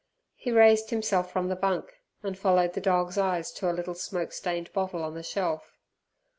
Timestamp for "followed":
2.35-2.73